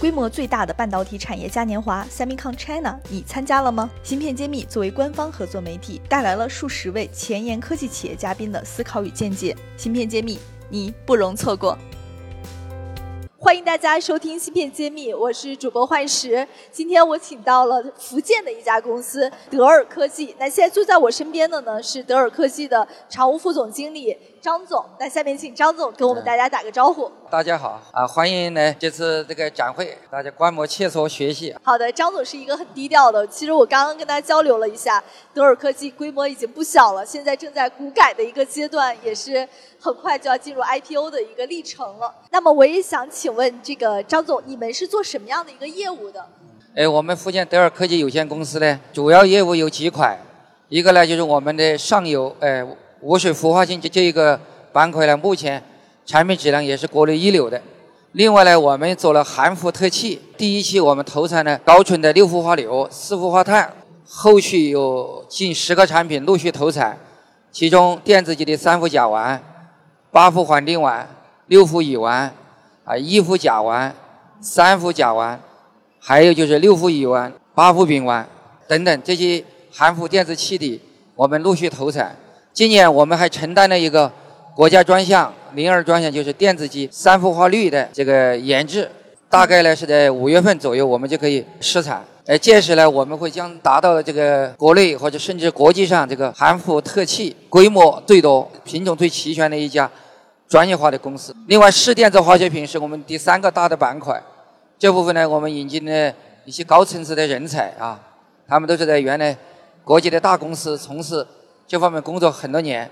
[0.00, 3.90] 规模最大的半导体产业嘉年华 SemiCon China，你参加了吗？
[4.02, 9.54] 芯片揭秘作为官方合作媒体，带来了数十位前沿科技企业嘉宾的思考与见解。
[9.76, 10.38] 芯片揭秘，
[10.70, 11.76] 你不容错过。
[13.36, 16.46] 欢迎大家收听芯片揭秘，我是主播幻石。
[16.70, 20.34] 今天我请到了福建的一家公司德尔科技。
[20.38, 24.84] 那现在坐在我身边的呢是德尔科技的常务副总经理张总。
[24.98, 27.10] 那下面请张总跟我们大家打个招呼。
[27.30, 31.54] 大家好啊，欢迎来这次这个展会，大家观摩切磋学习。
[31.62, 33.26] 好的，张总是一个很低调的。
[33.26, 35.02] 其实我刚刚跟他交流了一下，
[35.34, 39.46] 德尔科技规模已经不小了，现在正在股改的一个阶段，也是
[39.78, 42.14] 很快就要进入 IPO 的一个历程了。
[42.30, 46.26] 那么我也想请问这个张总，你们是做什么样的一个业务的？
[46.74, 50.18] 哎，我们福建德尔科技有限公司呢，主要业务有几块，
[50.68, 52.64] 一个呢就是我们的上游，哎，
[53.00, 54.38] 无水氟化氢这这一个
[54.72, 55.62] 板块呢，目前
[56.04, 57.60] 产品质量也是国内一流的。
[58.12, 63.72] 另外呢，我们做了含氟特气，第一期我们投产了高纯的六氟化硫、四氟化碳，
[64.06, 66.98] 后续有近十个产品陆续投产，
[67.50, 69.38] 其中电子级的三氟甲烷、
[70.10, 71.04] 八氟环丁烷、
[71.46, 72.30] 六氟乙烷、
[72.84, 73.92] 啊一氟甲烷、
[74.40, 75.36] 三氟甲烷。
[76.02, 78.24] 还有就是六氟乙烷、八氟丙烷
[78.66, 80.80] 等等这些含氟电子气体，
[81.14, 82.16] 我们陆续投产。
[82.52, 84.10] 今年我们还承担了一个
[84.54, 88.90] 国家专项、零二专项，就是电子级三氟化氯的这个研制，
[89.28, 92.04] 大概呢是在五月份左右，我们就可以试产。
[92.26, 99.90] 呃，届时呢，我们会将达到这个国内或者甚至国际上这个含氟特气规模最多、品种最齐全的一家
[100.48, 101.34] 专业化的公司。
[101.46, 104.20] 另外，湿电子化学品是我们第三个大的板块。
[104.78, 106.12] 这部分呢，我们引进了
[106.44, 107.98] 一些高层次的人才啊，
[108.46, 109.36] 他们都是在原来
[109.84, 111.26] 国际的大公司从事
[111.70, 112.90] 这方面工作很多年。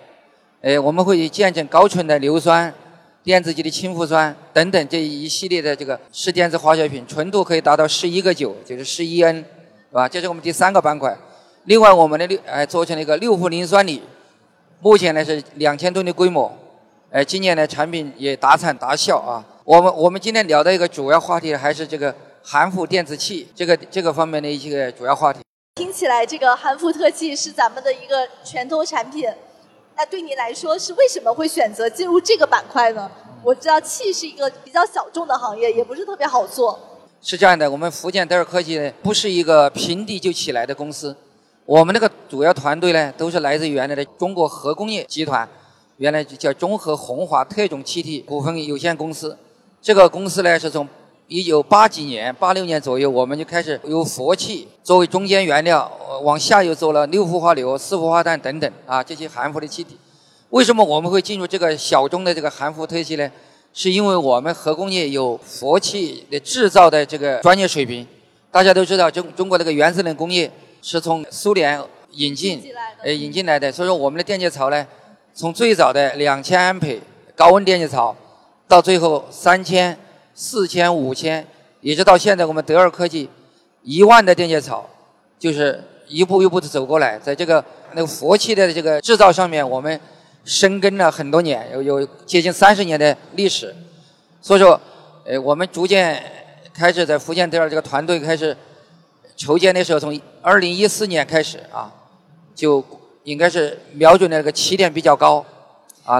[0.60, 2.72] 呃，我们会见证高纯的硫酸、
[3.24, 9.44] 电子级的氢氟酸等等这一系列的这个湿电子化学品，纯度可以达到十一个九，就是十一 N，是
[9.90, 10.08] 吧？
[10.08, 11.16] 这是我们第三个板块。
[11.64, 14.00] 另外，我们的六呃做成了一个六氟磷酸锂，
[14.80, 16.56] 目前呢是两千吨的规模，
[17.10, 19.44] 呃，今年呢产品也达产达效啊。
[19.64, 22.14] 我们我们今天聊的一个主要话题还是这个
[22.44, 25.40] 含氟电子气这个这个方面的一些主要话题。
[25.88, 29.26] 听起来这个含氟特气是咱们的一个拳头产品，
[29.96, 33.10] 那对你来说是为什么会选择进入这个板块呢？
[33.42, 36.78] 我知道气是一个比较小众的行业，也不是特别好做。
[37.22, 41.16] 是这样的，我们福建德尔科技呢不是一个平地就起来的公司，
[41.64, 45.48] 我们那个主要团队呢都是来自原来的中国核工业集团，
[45.96, 49.38] 原来叫中核红华特种气体股份有限公司。
[49.80, 50.86] 这个公司呢，是从
[51.28, 59.98] 一九八几年、八六年左右，我们就开始由氟气作为中间原料，往下游做了六氟化硫、四氟化碳等等啊这些含氟的气体。
[60.48, 63.30] 为什么我们会进入这个小众的这个含氟特气呢？
[63.74, 68.06] 是因为我们核工业有氟气的制造的这个专业水平。
[68.50, 70.50] 大家都知道，中中国这个原子能工业
[70.80, 71.78] 是从苏联
[72.12, 72.62] 引进
[73.04, 74.86] 呃引进来的，所以说我们的电解槽呢，
[75.34, 76.98] 从最早的两千安培
[77.36, 78.16] 高温电解槽。
[78.66, 79.98] 到最后三千、
[80.40, 81.44] 四千、五千，
[81.80, 83.28] 一直到现在我们德尔科技
[83.82, 84.88] 一万的电解槽，
[85.36, 87.62] 就是一步一步的走过来，在这个
[87.94, 90.00] 那个佛气的这个制造上面，我们
[90.44, 93.74] 深耕了很多年，有有接近三十年的历史。
[94.40, 94.80] 所以说，
[95.24, 96.22] 呃，我们逐渐
[96.72, 98.56] 开始在福建德尔这个团队开始
[99.36, 101.92] 筹建的时候，从二零一四年开始啊，
[102.54, 102.84] 就
[103.24, 105.44] 应该是瞄准那个起点比较高。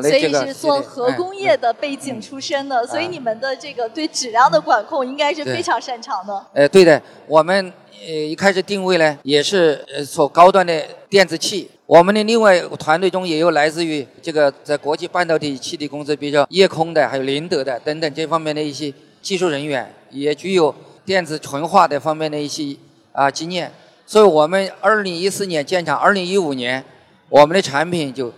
[0.03, 6.47] 所以是做核工业的背景出身的，所以你们的这个对质量的管控应该是非常擅长的。
[6.53, 7.73] 呃，对的，我们
[8.07, 11.71] 呃一开始定位呢也是呃做高端的电子器。
[11.87, 20.75] 我们的另外团队中也有来自于这个在国际半导体气体公司，比如说夜空的，还有宁德的等等这方面的一些技术人员，也具有
[21.07, 22.77] 电子纯化的方面的一些
[23.13, 23.73] 啊经验。
[24.05, 26.85] 所以我们二零一四年建厂，二零一五年
[27.31, 28.31] 我们的产品就。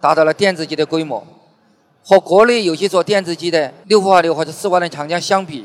[0.00, 1.26] 达到了电子级的规模，
[2.04, 5.64] 和国内有些做电子机的六氟化硫或者四氟化碳厂家相比，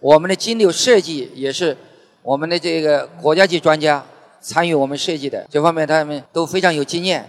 [0.00, 1.76] 我们的金流设计也是
[2.22, 4.04] 我们的这个国家级专家
[4.40, 7.28] 参与我们设计的，这方面他们都非常有经验。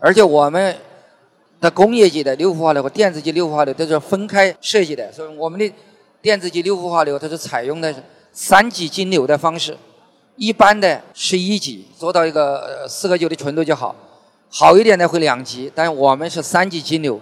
[0.00, 0.74] 而且我们
[1.60, 5.72] 的工业级的六氟化硫和电子级六氟化硫都是分开设计的，所以我们的
[6.20, 7.94] 电子级六氟化硫它是采用的
[8.32, 9.76] 三级金流的方式，
[10.36, 13.94] 一般的是一级，做到一个四个九的纯度就好。
[14.54, 17.18] 好一点的会两级，但是我们是三级金流，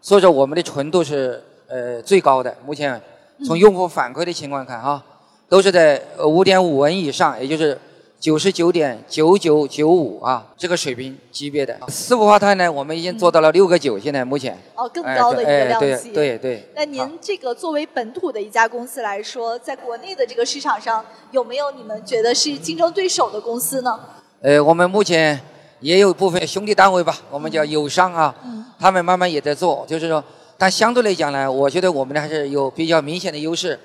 [0.00, 2.56] 所以说我们的纯度是呃最高的。
[2.64, 3.00] 目前
[3.44, 5.02] 从用户反馈的情况看哈，
[5.48, 7.76] 都是在五点五文以上，也就是
[8.20, 11.76] 九十九点九九九五啊，这个水平级别的。
[11.88, 14.56] 四氟化碳呢，我们已经做到了六个九，现在目前。
[14.76, 16.12] 哦，更高的一个量级。
[16.12, 16.68] 对对对。
[16.76, 23.98] 那您这个作为本土的一家公司来说，在国内的这个市场上，有没有你们觉得是竞争对手的公司呢？
[24.42, 25.38] 呃，我们目前
[25.80, 28.34] 也有部分兄弟单位吧，我们叫友商啊，
[28.78, 30.22] 他们慢慢也在做，就是说，
[30.56, 33.78] 但相对来讲呢，我觉得我们呢还是有比较明显的优势。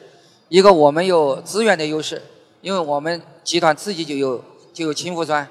[0.50, 2.22] 一个，我们有资源的优势。
[2.62, 4.44] 因为我们集团自己就有
[4.74, 5.48] 就有氢氟酸，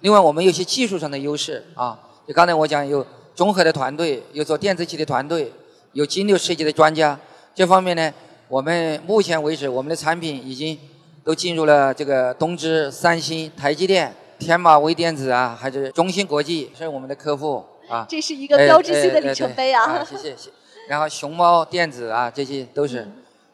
[0.00, 1.96] 另外我们有些技术上的优势啊，
[2.26, 5.52] 就刚才我讲有综合的团队，有做电子器的团队，
[5.92, 7.16] 有金六设计的专家，
[7.54, 8.12] 这方面呢，
[8.48, 10.76] 我们目前为止我们的产品已经
[11.22, 18.06] 都进入了这个东芝、三星、台积电、天马微电子啊，还是中芯国际是我们的客户啊。
[18.08, 20.04] 这是一个标志性的里程碑啊！
[20.04, 20.50] 谢谢谢。
[20.88, 23.06] 然后熊猫电子啊，这些都是。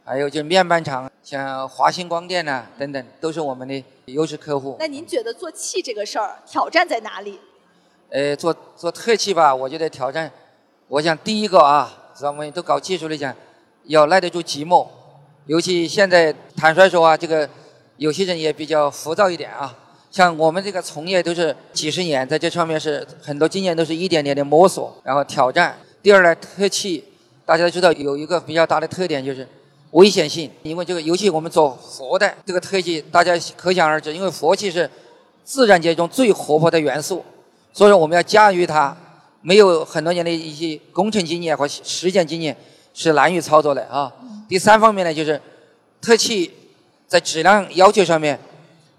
[0.07, 4.77] 还有就是面板厂，像华星光电呐等等，都是我们的优势客户。
[4.79, 7.41] 那您觉得做气这个事儿挑战在哪里？
[8.11, 10.31] 呃，做做特气吧，我觉得挑战，
[10.89, 13.35] 我想第一个啊，咱们都搞技术来讲，
[13.85, 14.87] 要耐得住寂寞。
[15.47, 17.49] 尤其现在坦率说啊，这个
[17.97, 19.75] 有些人也比较浮躁一点啊。
[20.15, 25.77] 像我们这个从业都是几十年，在这上面是很多经验都是一点点的摸索，然后挑战。
[26.05, 27.03] 第二呢，特气，
[27.45, 29.45] 大家都知道有一个比较大的特点就是。
[29.91, 34.91] 危险性，因为这个尤其我们做佛的这个特技，大家可想而知，因为佛气是
[35.45, 37.25] 自然界中最活泼的元素，
[37.73, 38.97] 所以说我们要驾驭它，
[39.41, 42.57] 没有很多年的一些工程经验和实践经验
[42.93, 44.13] 是难于操作的啊。
[44.49, 45.41] 第三方面呢，就是
[46.01, 46.53] 特气
[47.07, 48.37] 在质量要求上面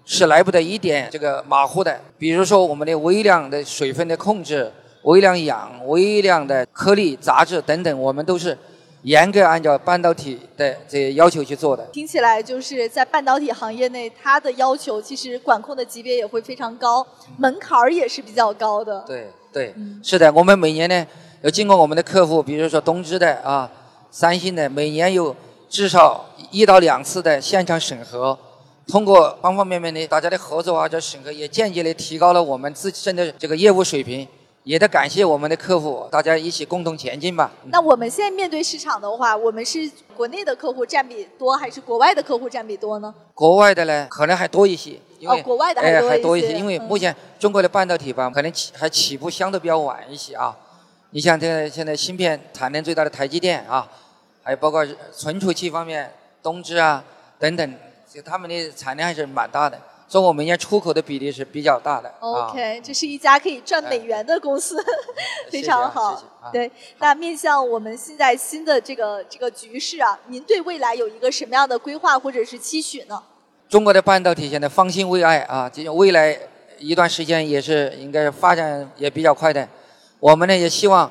[0.06, 4.72] 是来不得一点这个马虎的，比如说我们的微量的水分的控制、
[5.02, 8.56] 微量氧、微量的颗粒杂质等等，我们都是。
[9.02, 17.06] 严格按照半导体的这些要求去做的，听起来就是在半导体行业内，它的要求其实管控的级别也会非常高，
[17.38, 19.04] 门槛儿也是比较高的。
[19.06, 19.72] 对对，
[20.02, 21.06] 是的，我们每年呢
[21.42, 23.70] 要经过我们的客户，比如说东芝的啊、
[24.10, 25.36] 三星的，每年有
[25.68, 28.36] 至少一到两次的现场审核，
[28.88, 34.26] 通过方方面面的大家的合作啊，这审核也间接的提高了我们自身的这个业务水平。
[34.66, 37.48] 也得感谢我们的客户，大家一起共同前进吧。
[37.66, 43.14] 那我们现在面对市场的话，我们是国内的客户占比多，还是国外的客户占比多呢？
[43.32, 44.98] 国外的呢，可能还多一些。
[45.24, 46.52] 哦，国外的还多一些。
[46.54, 50.56] 因为目前中国的半导体吧，可能起还起步相对比较晚一些啊。
[51.10, 53.88] 你像这个现在芯片产能最大的台积电啊，
[54.42, 56.12] 还有包括存储器方面
[56.42, 57.04] 东芝啊
[57.38, 57.74] 等等，
[58.16, 59.78] 就他们的产量还是蛮大的。
[60.08, 62.10] 所以我们年出口的比例是比较大的。
[62.20, 64.82] OK，这是一家可以赚美元的公司，
[65.50, 66.22] 非常好。
[66.50, 73.22] 对，那面向我们现在新的这个这个局势啊，您对未来有一个什么样的规划或者是期许呢？
[73.68, 76.38] 中国的半导体现在方兴未艾啊，这未来
[76.78, 79.68] 一段时间也是应该发展也比较快的。
[80.20, 81.10] 我们呢也希望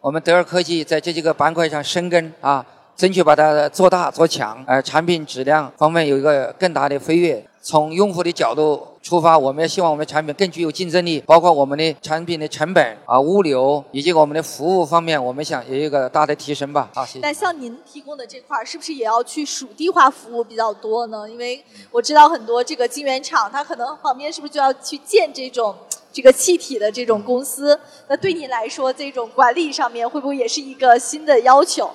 [0.00, 2.66] 我们德尔科技在这几个板块上深耕啊，
[2.96, 7.44] 争取把它做大做强，呃，产品质量方面有一个更大的飞跃。
[7.64, 16.90] 从用户的角度出发，我们也希望我们的产品更具有竞争力，包括我们的产品的成本啊、物流以及我们的服务方面，我们想也有一个大的提升吧。
[16.92, 17.20] 好，谢。
[17.20, 21.30] 那像您提供的这块儿，是不是也要去属地化服务比较多呢？
[21.30, 25.72] 因为我知道很多这个晶圆厂，它可能旁边是不是就要去建这种
[26.12, 27.78] 这个气体的这种公司？
[28.08, 31.88] 那对您来说，这种管理上面会不会也是一个新的要求？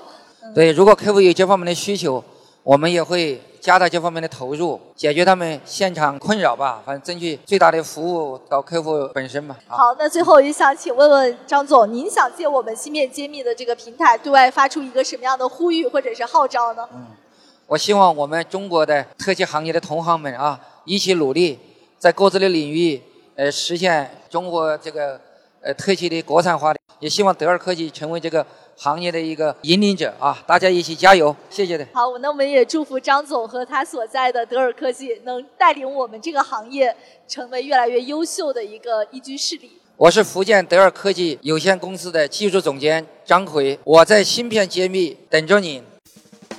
[0.53, 2.23] 对，如果客户有这方面的需求，
[2.63, 3.41] 我们也会。
[3.59, 9.57] 加大这方面的投入，解决他们现场困扰吧，反正争取最大的服务到客户本身吧。
[9.67, 16.87] 好，那最后也想请问问张总，您想借我们芯片揭秘的这个平台，对外发出一个什么样的呼吁或者是号召呢？
[16.93, 17.07] 嗯，
[17.65, 21.59] 我希望我们中国的特技行业的同行们啊，一起努力，
[21.97, 23.01] 在各自的领域，
[23.35, 25.19] 呃，实现中国这个
[25.59, 26.73] 呃特技的国产化。
[26.99, 28.45] 也希望德尔科技成为这个。
[28.79, 31.35] 行业的一个引领者啊，大家一起加油！
[31.49, 31.85] 谢谢的。
[31.93, 36.95] 好，那我们也祝福张总和他所在的德尔科技能带领我们这个行业
[37.27, 39.71] 成为越来越优秀的一个一居势力。
[39.97, 45.81] 我是福建德尔科技有限公司的技术总监张奎，我在芯片揭秘等着你。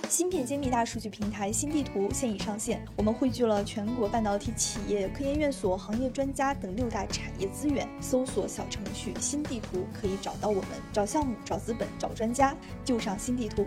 [0.09, 7.87] 芯片揭秘大数据平台新地图现已上线，我们汇聚了全国半导体企业、科研院所、行业专家等六大产业资源。
[8.01, 13.67] 搜索小程序“新地图”可以找到我们，找项目、找资本、找专家，就上新地图。